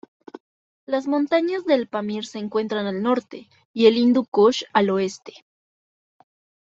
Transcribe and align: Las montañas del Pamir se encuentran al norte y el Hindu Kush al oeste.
Las 0.87 1.05
montañas 1.05 1.63
del 1.63 1.87
Pamir 1.87 2.25
se 2.25 2.39
encuentran 2.39 2.87
al 2.87 3.03
norte 3.03 3.47
y 3.71 3.85
el 3.85 3.97
Hindu 3.97 4.25
Kush 4.25 4.63
al 4.73 4.89
oeste. 4.89 5.45